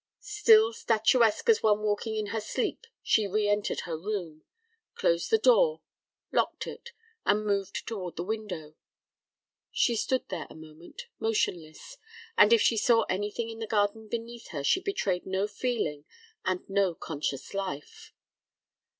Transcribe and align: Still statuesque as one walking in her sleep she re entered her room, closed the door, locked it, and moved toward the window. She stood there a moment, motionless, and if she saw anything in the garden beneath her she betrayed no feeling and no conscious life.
Still 0.19 0.73
statuesque 0.73 1.47
as 1.47 1.61
one 1.61 1.83
walking 1.83 2.15
in 2.15 2.25
her 2.33 2.41
sleep 2.41 2.87
she 3.03 3.27
re 3.27 3.47
entered 3.47 3.81
her 3.81 3.95
room, 3.95 4.43
closed 4.95 5.29
the 5.29 5.37
door, 5.37 5.81
locked 6.31 6.65
it, 6.65 6.91
and 7.23 7.45
moved 7.45 7.85
toward 7.85 8.15
the 8.15 8.23
window. 8.23 8.73
She 9.71 9.95
stood 9.95 10.27
there 10.29 10.47
a 10.49 10.55
moment, 10.55 11.03
motionless, 11.19 11.99
and 12.35 12.51
if 12.51 12.63
she 12.63 12.77
saw 12.77 13.03
anything 13.09 13.51
in 13.51 13.59
the 13.59 13.67
garden 13.67 14.07
beneath 14.07 14.47
her 14.47 14.63
she 14.63 14.79
betrayed 14.81 15.27
no 15.27 15.45
feeling 15.45 16.05
and 16.43 16.67
no 16.67 16.95
conscious 16.95 17.53
life. 17.53 18.11